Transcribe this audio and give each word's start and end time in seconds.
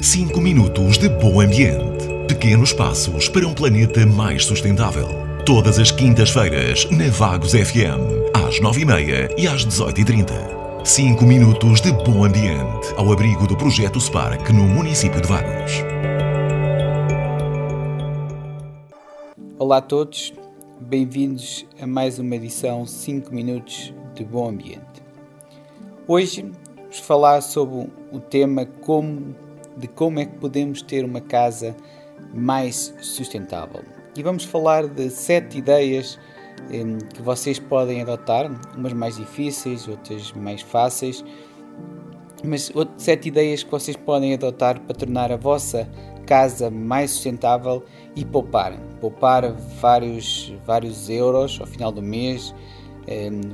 5 0.00 0.40
minutos 0.40 0.96
de 0.96 1.08
bom 1.08 1.40
ambiente. 1.40 2.06
Pequenos 2.28 2.72
passos 2.72 3.28
para 3.28 3.44
um 3.48 3.52
planeta 3.52 4.06
mais 4.06 4.44
sustentável. 4.44 5.08
Todas 5.44 5.76
as 5.76 5.90
quintas-feiras, 5.90 6.88
na 6.92 7.10
Vagos 7.10 7.50
FM, 7.50 7.98
às 8.32 8.60
9h30 8.60 9.34
e 9.36 9.48
às 9.48 9.66
18h30. 9.66 10.84
5 10.84 11.24
minutos 11.24 11.80
de 11.80 11.90
bom 11.90 12.24
ambiente, 12.24 12.94
ao 12.96 13.10
abrigo 13.10 13.44
do 13.48 13.56
projeto 13.56 14.00
Spark 14.00 14.48
no 14.50 14.62
município 14.62 15.20
de 15.20 15.26
Vagos. 15.26 15.72
Olá 19.58 19.78
a 19.78 19.82
todos, 19.82 20.32
bem-vindos 20.80 21.66
a 21.80 21.88
mais 21.88 22.20
uma 22.20 22.36
edição 22.36 22.86
5 22.86 23.34
minutos 23.34 23.92
de 24.14 24.24
bom 24.24 24.48
ambiente. 24.48 25.02
Hoje 26.06 26.48
vamos 26.76 27.00
falar 27.00 27.40
sobre 27.40 27.90
o 28.12 28.20
tema 28.20 28.64
como, 28.64 29.34
de 29.78 29.86
como 29.88 30.18
é 30.18 30.24
que 30.24 30.36
podemos 30.36 30.82
ter 30.82 31.04
uma 31.04 31.20
casa 31.20 31.76
mais 32.34 32.94
sustentável. 33.00 33.82
E 34.16 34.22
vamos 34.22 34.44
falar 34.44 34.86
de 34.86 35.10
sete 35.10 35.58
ideias 35.58 36.18
eh, 36.70 36.84
que 37.14 37.22
vocês 37.22 37.58
podem 37.58 38.02
adotar, 38.02 38.50
umas 38.76 38.92
mais 38.92 39.16
difíceis, 39.16 39.86
outras 39.86 40.32
mais 40.32 40.60
fáceis, 40.60 41.24
mas 42.44 42.72
sete 42.96 43.28
ideias 43.28 43.62
que 43.62 43.70
vocês 43.70 43.96
podem 43.96 44.34
adotar 44.34 44.80
para 44.80 44.94
tornar 44.94 45.32
a 45.32 45.36
vossa 45.36 45.88
casa 46.26 46.70
mais 46.70 47.12
sustentável 47.12 47.84
e 48.14 48.24
poupar. 48.24 48.78
Poupar 49.00 49.52
vários, 49.80 50.52
vários 50.66 51.08
euros 51.08 51.58
ao 51.60 51.66
final 51.66 51.90
do 51.90 52.02
mês, 52.02 52.54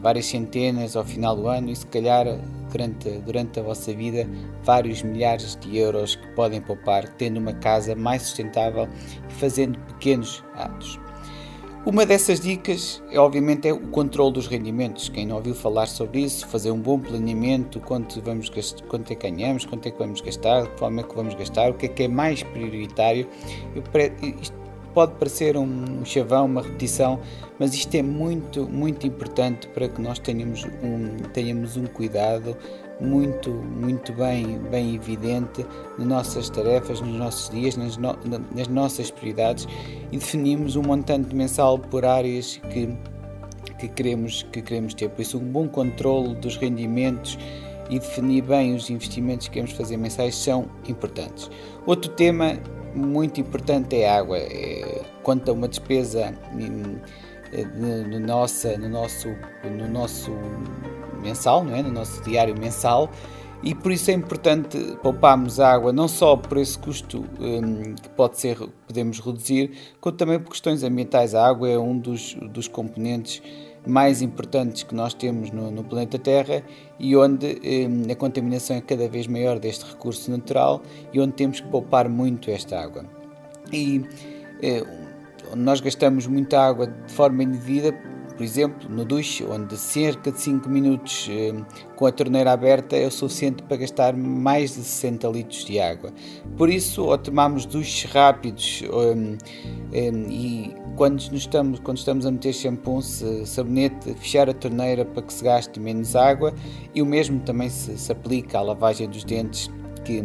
várias 0.00 0.26
centenas 0.26 0.96
ao 0.96 1.04
final 1.04 1.36
do 1.36 1.46
ano 1.46 1.70
e 1.70 1.76
se 1.76 1.86
calhar 1.86 2.26
durante, 2.70 3.10
durante 3.20 3.60
a 3.60 3.62
vossa 3.62 3.92
vida 3.92 4.28
vários 4.62 5.02
milhares 5.02 5.56
de 5.56 5.76
euros 5.76 6.16
que 6.16 6.26
podem 6.28 6.60
poupar 6.60 7.08
tendo 7.08 7.38
uma 7.38 7.52
casa 7.52 7.94
mais 7.94 8.22
sustentável 8.22 8.88
e 9.28 9.32
fazendo 9.32 9.78
pequenos 9.80 10.42
atos. 10.54 10.98
Uma 11.86 12.06
dessas 12.06 12.40
dicas, 12.40 13.02
é, 13.10 13.18
obviamente, 13.18 13.68
é 13.68 13.72
o 13.72 13.78
controle 13.88 14.32
dos 14.32 14.46
rendimentos. 14.46 15.10
Quem 15.10 15.26
não 15.26 15.36
ouviu 15.36 15.54
falar 15.54 15.84
sobre 15.84 16.20
isso, 16.20 16.48
fazer 16.48 16.70
um 16.70 16.80
bom 16.80 16.98
planeamento, 16.98 17.78
quanto, 17.78 18.22
vamos 18.22 18.48
gastar, 18.48 18.82
quanto 18.86 19.12
é 19.12 19.14
que 19.14 19.30
ganhamos, 19.30 19.66
quanto 19.66 19.86
é 19.86 19.90
que 19.90 19.98
vamos 19.98 20.22
gastar, 20.22 20.62
de 20.62 20.78
forma 20.78 21.02
é 21.02 21.04
que 21.04 21.14
vamos 21.14 21.34
gastar, 21.34 21.70
o 21.70 21.74
que 21.74 21.84
é 21.84 21.88
que 21.90 22.04
é 22.04 22.08
mais 22.08 22.42
prioritário. 22.42 23.28
Isto 24.40 24.63
pode 24.94 25.12
parecer 25.14 25.56
um 25.56 26.04
chavão, 26.04 26.46
uma 26.46 26.62
repetição, 26.62 27.20
mas 27.58 27.74
isto 27.74 27.94
é 27.96 28.02
muito, 28.02 28.66
muito 28.68 29.06
importante 29.06 29.66
para 29.68 29.88
que 29.88 30.00
nós 30.00 30.18
tenhamos 30.18 30.64
um, 30.64 31.18
tenhamos 31.32 31.76
um 31.76 31.84
cuidado 31.84 32.56
muito, 33.00 33.50
muito 33.50 34.12
bem, 34.12 34.58
bem 34.70 34.94
evidente 34.94 35.66
nas 35.98 36.06
nossas 36.06 36.48
tarefas, 36.48 37.00
nos 37.00 37.18
nossos 37.18 37.50
dias, 37.50 37.76
nas, 37.76 37.96
no, 37.96 38.16
nas 38.54 38.68
nossas 38.68 39.10
prioridades 39.10 39.66
e 40.12 40.16
definimos 40.16 40.76
um 40.76 40.82
montante 40.82 41.34
mensal 41.34 41.78
por 41.78 42.04
áreas 42.04 42.60
que, 42.70 42.96
que, 43.78 43.88
queremos, 43.88 44.44
que 44.44 44.62
queremos 44.62 44.94
ter. 44.94 45.10
Por 45.10 45.22
isso, 45.22 45.38
um 45.38 45.50
bom 45.52 45.68
controle 45.68 46.36
dos 46.36 46.56
rendimentos 46.56 47.36
e 47.90 47.98
definir 47.98 48.42
bem 48.42 48.74
os 48.74 48.88
investimentos 48.88 49.48
que 49.48 49.54
queremos 49.54 49.76
fazer 49.76 49.96
mensais 49.96 50.36
são 50.36 50.66
importantes. 50.88 51.50
Outro 51.84 52.10
tema 52.12 52.58
muito 52.94 53.40
importante 53.40 53.96
é 53.96 54.08
a 54.08 54.18
água. 54.18 54.38
É, 54.38 55.02
quanto 55.22 55.50
a 55.50 55.54
uma 55.54 55.68
despesa 55.68 56.32
no, 56.52 58.20
nossa, 58.20 58.76
no, 58.76 58.88
nosso, 58.88 59.28
no 59.64 59.88
nosso 59.88 60.30
mensal, 61.22 61.64
não 61.64 61.74
é? 61.74 61.82
no 61.82 61.90
nosso 61.90 62.22
diário 62.22 62.58
mensal, 62.58 63.10
e 63.62 63.74
por 63.74 63.90
isso 63.92 64.10
é 64.10 64.14
importante 64.14 64.78
pouparmos 65.02 65.58
água, 65.58 65.90
não 65.90 66.06
só 66.06 66.36
por 66.36 66.58
esse 66.58 66.78
custo 66.78 67.24
um, 67.40 67.94
que 67.94 68.10
pode 68.10 68.38
ser, 68.38 68.58
podemos 68.86 69.20
reduzir, 69.20 69.70
como 70.00 70.14
também 70.14 70.38
por 70.38 70.50
questões 70.50 70.82
ambientais. 70.82 71.34
A 71.34 71.46
água 71.46 71.68
é 71.68 71.78
um 71.78 71.98
dos, 71.98 72.34
dos 72.34 72.68
componentes 72.68 73.42
mais 73.86 74.22
importantes 74.22 74.82
que 74.82 74.94
nós 74.94 75.14
temos 75.14 75.50
no, 75.50 75.70
no 75.70 75.84
planeta 75.84 76.18
Terra 76.18 76.62
e 76.98 77.16
onde 77.16 77.60
um, 77.88 78.10
a 78.10 78.14
contaminação 78.14 78.76
é 78.76 78.80
cada 78.80 79.08
vez 79.08 79.26
maior 79.26 79.58
deste 79.58 79.84
recurso 79.84 80.30
natural 80.30 80.82
e 81.12 81.20
onde 81.20 81.32
temos 81.32 81.60
que 81.60 81.68
poupar 81.68 82.08
muito 82.08 82.50
esta 82.50 82.80
água. 82.80 83.04
E 83.72 83.98
uh, 83.98 85.56
nós 85.56 85.80
gastamos 85.80 86.26
muita 86.26 86.60
água 86.60 86.86
de 86.86 87.12
forma 87.12 87.42
indevida, 87.42 87.92
por 88.36 88.42
exemplo, 88.42 88.88
no 88.88 89.04
duche, 89.04 89.44
onde 89.44 89.76
cerca 89.76 90.32
de 90.32 90.40
5 90.40 90.68
minutos 90.68 91.28
eh, 91.30 91.54
com 91.94 92.06
a 92.06 92.12
torneira 92.12 92.52
aberta 92.52 92.96
é 92.96 93.06
o 93.06 93.10
suficiente 93.10 93.62
para 93.62 93.76
gastar 93.76 94.16
mais 94.16 94.74
de 94.74 94.82
60 94.82 95.28
litros 95.28 95.64
de 95.64 95.78
água. 95.78 96.12
Por 96.56 96.68
isso, 96.68 97.04
ou 97.04 97.16
tomamos 97.16 97.64
duches 97.64 98.10
rápidos 98.10 98.82
eh, 98.82 99.38
eh, 99.92 100.10
e 100.28 100.74
quando 100.96 101.20
estamos, 101.32 101.78
quando 101.78 101.98
estamos 101.98 102.26
a 102.26 102.30
meter 102.32 102.52
shampoo, 102.52 103.00
sabonete, 103.02 104.14
fechar 104.14 104.50
a 104.50 104.54
torneira 104.54 105.04
para 105.04 105.22
que 105.22 105.32
se 105.32 105.44
gaste 105.44 105.78
menos 105.78 106.16
água 106.16 106.52
e 106.92 107.00
o 107.00 107.06
mesmo 107.06 107.38
também 107.40 107.68
se, 107.68 107.96
se 107.96 108.10
aplica 108.10 108.58
à 108.58 108.62
lavagem 108.62 109.08
dos 109.08 109.22
dentes, 109.22 109.70
que 110.04 110.24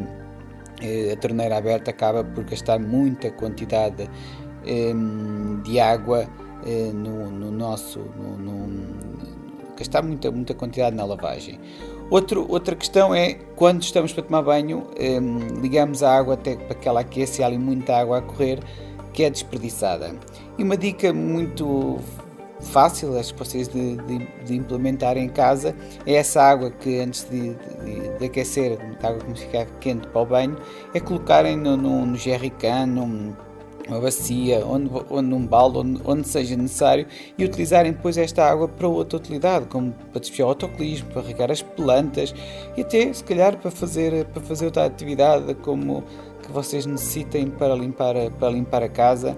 a 1.12 1.16
torneira 1.18 1.58
aberta 1.58 1.92
acaba 1.92 2.24
por 2.24 2.44
gastar 2.46 2.80
muita 2.80 3.30
quantidade 3.32 4.10
de 5.64 5.80
água 5.80 6.28
eh, 6.66 6.92
no, 6.94 7.30
no, 7.30 7.52
nosso. 7.52 8.00
No, 8.00 8.38
no, 8.38 9.10
gastar 9.78 10.02
muita, 10.02 10.30
muita 10.30 10.54
quantidade 10.54 10.96
na 10.96 11.06
lavagem. 11.06 11.60
Outro, 12.10 12.46
outra 12.50 12.76
questão 12.76 13.16
é 13.16 13.36
quando 13.56 13.82
estamos 13.82 14.12
para 14.12 14.24
tomar 14.24 14.42
banho, 14.42 14.88
eh, 14.98 15.20
ligamos 15.62 16.04
a 16.04 16.18
água 16.18 16.34
até 16.34 16.56
para 16.56 16.76
que 16.76 16.88
ela 16.88 17.00
aqueça 17.02 17.42
e 17.42 17.44
há 17.44 17.48
ali 17.48 17.58
muita 17.58 17.96
água 17.96 18.18
a 18.18 18.22
correr 18.22 18.60
que 19.14 19.24
é 19.24 19.30
desperdiçada. 19.30 20.14
E 20.58 20.64
uma 20.64 20.76
dica 20.76 21.14
muito 21.14 22.00
fácil, 22.62 23.18
acho 23.18 23.34
que 23.34 23.40
vocês 23.40 23.68
de, 23.68 23.96
de, 23.96 24.28
de 24.46 24.56
implementar 24.56 25.18
em 25.18 25.30
casa, 25.30 25.76
é 26.06 26.14
essa 26.16 26.42
água 26.42 26.72
que 26.72 27.00
antes 27.00 27.28
de, 27.30 27.56
de, 28.18 28.26
aquecer, 28.26 28.78
a 29.02 29.08
água 29.08 29.20
que 29.20 29.40
ficar 29.40 29.66
quente 29.80 30.08
para 30.08 30.22
o 30.22 30.26
banho, 30.26 30.58
é 30.94 31.00
colocarem 31.00 31.56
no, 31.56 31.78
no, 31.78 32.06
no 32.06 32.16
jerrycan, 32.18 32.86
num, 32.86 33.34
uma 33.90 34.00
bacia, 34.00 34.64
onde, 34.66 34.90
onde 35.10 35.34
um 35.34 35.46
balde, 35.46 35.80
onde, 35.80 36.02
onde, 36.06 36.28
seja 36.28 36.56
necessário, 36.56 37.06
e 37.38 37.44
utilizarem 37.44 37.92
depois 37.92 38.18
esta 38.18 38.46
água 38.46 38.68
para 38.68 38.88
outra 38.88 39.18
utilidade, 39.18 39.66
como 39.66 39.92
para 40.12 40.22
despejar 40.22 40.46
o 40.46 40.50
autocolismo, 40.50 41.10
para 41.10 41.22
regar 41.24 41.52
as 41.52 41.62
plantas 41.62 42.34
e 42.78 42.82
até, 42.82 43.12
se 43.12 43.24
calhar, 43.24 43.58
para 43.58 43.72
fazer, 43.72 44.26
para 44.26 44.42
fazer 44.44 44.66
outra 44.66 44.86
atividade 44.86 45.54
como 45.56 46.04
que 46.44 46.52
vocês 46.52 46.86
necessitem 46.86 47.50
para 47.50 47.76
limpar, 47.76 48.16
para 48.40 48.50
limpar 48.50 48.84
a 48.84 48.90
casa. 48.90 49.36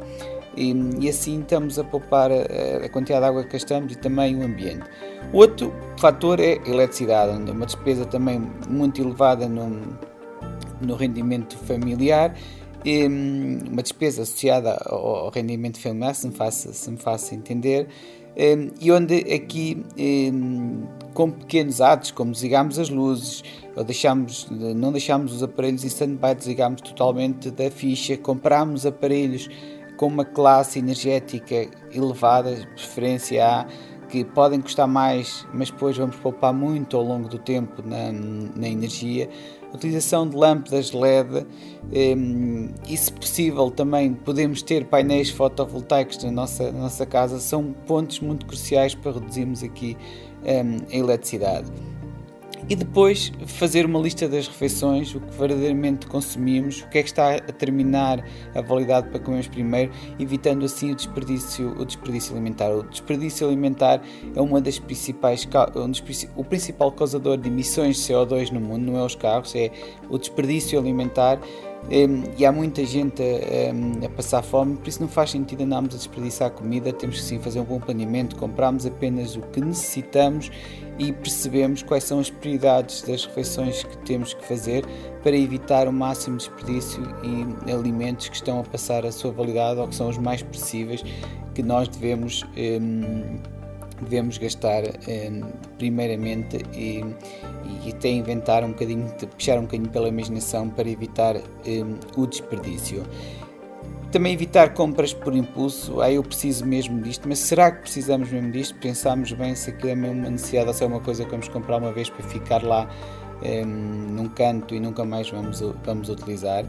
E, 0.55 0.75
e, 0.99 1.07
assim 1.07 1.39
estamos 1.39 1.79
a 1.79 1.83
poupar 1.83 2.29
a, 2.29 2.85
a, 2.85 2.89
quantidade 2.89 3.21
de 3.21 3.29
água 3.29 3.43
que 3.45 3.53
gastamos 3.53 3.93
e 3.93 3.95
também 3.95 4.35
o 4.35 4.43
ambiente. 4.43 4.83
Outro 5.31 5.73
fator 5.97 6.41
é 6.41 6.59
a 6.65 6.69
eletricidade, 6.69 7.31
uma 7.49 7.65
despesa 7.65 8.05
também 8.05 8.51
muito 8.67 9.01
elevada 9.01 9.47
no, 9.47 9.97
no 10.81 10.95
rendimento 10.95 11.57
familiar 11.57 12.35
Hum, 12.83 13.59
uma 13.71 13.83
despesa 13.83 14.23
associada 14.23 14.73
ao 14.85 15.29
rendimento 15.29 15.79
familiar, 15.79 16.15
se 16.15 16.27
me 16.27 16.33
faça, 16.33 16.73
se 16.73 16.89
me 16.89 16.97
faça 16.97 17.35
entender, 17.35 17.87
e 18.79 18.91
onde 18.91 19.19
aqui, 19.33 19.85
com 21.13 21.29
pequenos 21.29 21.79
atos, 21.79 22.11
como 22.11 22.31
desligamos 22.31 22.79
as 22.79 22.89
luzes, 22.89 23.43
ou 23.75 23.83
deixamos, 23.83 24.47
não 24.49 24.91
deixamos 24.91 25.33
os 25.33 25.43
aparelhos 25.43 25.83
em 25.83 25.87
stand-by, 25.87 26.33
desligamos 26.35 26.81
totalmente 26.81 27.51
da 27.51 27.69
ficha, 27.69 28.17
compramos 28.17 28.85
aparelhos 28.85 29.47
com 29.97 30.07
uma 30.07 30.25
classe 30.25 30.79
energética 30.79 31.69
elevada, 31.93 32.55
de 32.55 32.65
preferência 32.67 33.45
A, 33.45 33.67
que 34.09 34.25
podem 34.25 34.59
custar 34.59 34.87
mais, 34.87 35.47
mas 35.53 35.69
depois 35.69 35.95
vamos 35.95 36.15
poupar 36.15 36.51
muito 36.51 36.97
ao 36.97 37.03
longo 37.03 37.29
do 37.29 37.37
tempo 37.37 37.81
na, 37.85 38.11
na 38.11 38.67
energia 38.67 39.29
utilização 39.73 40.27
de 40.27 40.35
lâmpadas 40.35 40.91
LED 40.91 41.45
ehm, 41.91 42.69
e, 42.87 42.97
se 42.97 43.11
possível, 43.11 43.71
também 43.71 44.13
podemos 44.13 44.61
ter 44.61 44.85
painéis 44.85 45.29
fotovoltaicos 45.29 46.23
na 46.23 46.31
nossa, 46.31 46.71
na 46.71 46.79
nossa 46.81 47.05
casa, 47.05 47.39
são 47.39 47.73
pontos 47.85 48.19
muito 48.19 48.45
cruciais 48.45 48.95
para 48.95 49.13
reduzirmos 49.13 49.63
aqui 49.63 49.97
ehm, 50.43 50.77
a 50.91 50.95
eletricidade 50.95 51.71
e 52.69 52.75
depois 52.75 53.31
fazer 53.45 53.85
uma 53.85 53.99
lista 53.99 54.27
das 54.27 54.47
refeições, 54.47 55.13
o 55.13 55.19
que 55.19 55.37
verdadeiramente 55.37 56.05
consumimos, 56.07 56.81
o 56.81 56.87
que 56.87 56.99
é 56.99 57.03
que 57.03 57.09
está 57.09 57.35
a 57.35 57.39
terminar 57.39 58.23
a 58.55 58.61
validade 58.61 59.09
para 59.09 59.19
comermos 59.19 59.47
primeiro, 59.47 59.91
evitando 60.19 60.65
assim 60.65 60.91
o 60.91 60.95
desperdício, 60.95 61.75
o 61.79 61.85
desperdício 61.85 62.33
alimentar. 62.33 62.71
O 62.71 62.83
desperdício 62.83 63.47
alimentar 63.47 64.01
é 64.35 64.41
uma 64.41 64.61
das 64.61 64.79
principais, 64.79 65.47
um 65.75 65.89
dos, 65.89 66.03
o 66.35 66.43
principal 66.43 66.91
causador 66.91 67.37
de 67.37 67.49
emissões 67.49 67.97
de 67.97 68.03
CO2 68.03 68.51
no 68.51 68.59
mundo, 68.59 68.91
não 68.91 68.99
é 68.99 69.03
os 69.03 69.15
carros, 69.15 69.55
é 69.55 69.71
o 70.09 70.17
desperdício 70.17 70.79
alimentar 70.79 71.39
e 72.37 72.45
há 72.45 72.51
muita 72.51 72.85
gente 72.85 73.21
a, 73.21 74.05
a, 74.05 74.09
passar 74.09 74.41
fome, 74.41 74.77
por 74.77 74.87
isso 74.87 75.01
não 75.01 75.09
faz 75.09 75.31
sentido 75.31 75.63
andarmos 75.63 75.93
a 75.93 75.97
desperdiçar 75.97 76.51
comida, 76.51 76.93
temos 76.93 77.17
que 77.17 77.23
sim 77.23 77.39
fazer 77.39 77.59
um 77.59 77.65
bom 77.65 77.79
planeamento, 77.79 78.35
comprarmos 78.35 78.85
apenas 78.85 79.35
o 79.35 79.41
que 79.41 79.59
necessitamos 79.59 80.51
e 80.97 81.11
percebemos 81.11 81.83
quais 81.83 82.03
são 82.03 82.19
as 82.19 82.29
prioridades 82.29 83.01
das 83.01 83.25
refeições 83.25 83.83
que 83.83 83.97
temos 83.99 84.33
que 84.33 84.45
fazer 84.45 84.85
para 85.23 85.35
evitar 85.35 85.87
o 85.87 85.93
máximo 85.93 86.37
desperdício 86.37 87.03
e 87.23 87.71
alimentos 87.71 88.29
que 88.29 88.35
estão 88.35 88.59
a 88.59 88.63
passar 88.63 89.05
a 89.05 89.11
sua 89.11 89.31
validade 89.31 89.79
ou 89.79 89.87
que 89.87 89.95
são 89.95 90.07
os 90.07 90.17
mais 90.17 90.41
possíveis 90.41 91.03
que 91.53 91.61
nós 91.61 91.87
devemos 91.87 92.45
devemos 94.01 94.37
gastar 94.37 94.83
primeiramente 95.77 96.57
e, 96.73 97.03
e 97.85 97.89
até 97.91 98.09
inventar 98.09 98.63
um 98.63 98.69
bocadinho, 98.69 99.11
puxar 99.37 99.57
um 99.57 99.63
bocadinho 99.63 99.89
pela 99.89 100.07
imaginação 100.07 100.69
para 100.69 100.89
evitar 100.89 101.35
o 102.17 102.27
desperdício. 102.27 103.03
Também 104.11 104.33
evitar 104.33 104.73
compras 104.73 105.13
por 105.13 105.33
impulso, 105.33 106.01
ah, 106.01 106.11
eu 106.11 106.21
preciso 106.21 106.65
mesmo 106.65 107.01
disto, 107.01 107.29
mas 107.29 107.39
será 107.39 107.71
que 107.71 107.83
precisamos 107.83 108.29
mesmo 108.29 108.51
disto? 108.51 108.75
Pensamos 108.75 109.31
bem 109.31 109.55
se 109.55 109.69
aquilo 109.69 109.89
é 109.89 109.95
mesmo 109.95 110.19
uma 110.19 110.29
necessidade 110.29 110.67
ou 110.67 110.73
se 110.73 110.83
é 110.83 110.87
uma 110.87 110.99
coisa 110.99 111.23
que 111.23 111.31
vamos 111.31 111.47
comprar 111.47 111.77
uma 111.77 111.93
vez 111.93 112.09
para 112.09 112.21
ficar 112.27 112.61
lá 112.61 112.89
um, 113.43 113.65
num 113.65 114.29
canto 114.29 114.75
e 114.75 114.79
nunca 114.79 115.03
mais 115.05 115.29
vamos, 115.29 115.61
vamos 115.83 116.09
utilizar. 116.09 116.65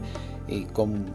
E 0.47 0.65
como 0.65 1.05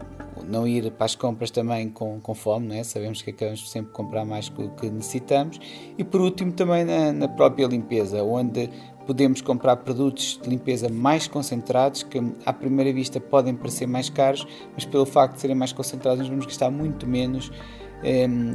não 0.47 0.67
ir 0.67 0.91
para 0.91 1.05
as 1.05 1.15
compras 1.15 1.51
também 1.51 1.89
com, 1.89 2.19
com 2.19 2.33
fome, 2.33 2.67
não 2.67 2.75
é? 2.75 2.83
sabemos 2.83 3.21
que 3.21 3.29
acabamos 3.29 3.69
sempre 3.69 3.91
comprar 3.91 4.25
mais 4.25 4.49
do 4.49 4.69
que 4.71 4.89
necessitamos. 4.89 5.59
E 5.97 6.03
por 6.03 6.21
último, 6.21 6.51
também 6.51 6.83
na, 6.85 7.11
na 7.11 7.27
própria 7.27 7.67
limpeza, 7.67 8.23
onde 8.23 8.69
podemos 9.05 9.41
comprar 9.41 9.77
produtos 9.77 10.39
de 10.41 10.49
limpeza 10.49 10.87
mais 10.89 11.27
concentrados, 11.27 12.03
que 12.03 12.19
à 12.45 12.53
primeira 12.53 12.93
vista 12.93 13.19
podem 13.19 13.55
parecer 13.55 13.87
mais 13.87 14.09
caros, 14.09 14.45
mas 14.73 14.85
pelo 14.85 15.05
facto 15.05 15.35
de 15.35 15.41
serem 15.41 15.55
mais 15.55 15.73
concentrados, 15.73 16.19
nós 16.19 16.27
vamos 16.27 16.45
gastar 16.45 16.69
muito 16.69 17.07
menos 17.07 17.51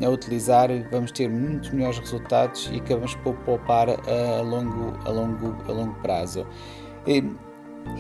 a 0.05 0.09
utilizar, 0.09 0.71
vamos 0.91 1.13
ter 1.13 1.29
muitos 1.29 1.71
melhores 1.71 1.99
resultados 1.99 2.71
e 2.73 2.77
acabamos 2.77 3.15
por 3.17 3.35
poupar 3.39 3.89
a 3.91 4.41
longo, 4.43 4.97
a 5.05 5.11
longo, 5.11 5.55
a 5.69 5.73
longo 5.73 5.95
prazo. 6.01 6.47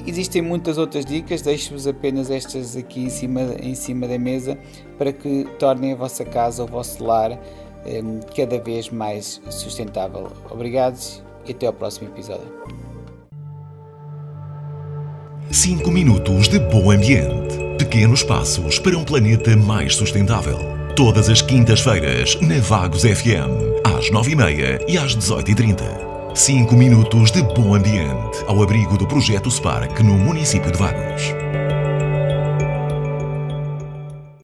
Existem 0.06 0.40
muitas 0.40 0.78
outras 0.78 1.04
dicas, 1.04 1.42
deixo-vos 1.42 1.86
apenas 1.86 2.30
estas 2.30 2.76
aqui 2.76 3.04
em 3.04 3.10
cima, 3.10 3.40
em 3.62 3.74
cima 3.74 4.08
da 4.08 4.18
mesa 4.18 4.58
para 4.96 5.12
que 5.12 5.46
tornem 5.58 5.92
a 5.92 5.96
vossa 5.96 6.24
casa, 6.24 6.64
o 6.64 6.66
vosso 6.66 7.04
lar, 7.04 7.38
cada 8.34 8.58
vez 8.58 8.88
mais 8.90 9.40
sustentável. 9.50 10.28
Obrigados 10.50 11.22
e 11.46 11.52
até 11.52 11.66
ao 11.66 11.72
próximo 11.72 12.08
episódio. 12.08 12.48
5 15.50 15.90
minutos 15.90 16.48
de 16.48 16.58
bom 16.58 16.90
ambiente. 16.90 17.54
Pequenos 17.78 18.22
passos 18.22 18.78
para 18.78 18.96
um 18.96 19.04
planeta 19.04 19.56
mais 19.56 19.94
sustentável. 19.94 20.58
Todas 20.96 21.28
as 21.28 21.42
quintas-feiras, 21.42 22.40
na 22.40 22.58
Vagos 22.60 23.02
FM, 23.02 23.84
às 23.84 24.10
9h30 24.10 24.84
e 24.88 24.96
às 24.96 25.16
18h30. 25.16 26.13
5 26.36 26.74
minutos 26.74 27.30
de 27.30 27.42
bom 27.42 27.76
ambiente, 27.76 28.44
ao 28.48 28.60
abrigo 28.60 28.98
do 28.98 29.06
projeto 29.06 29.48
Spark 29.48 30.00
no 30.00 30.18
município 30.18 30.72
de 30.72 30.76
Vagos. 30.76 31.43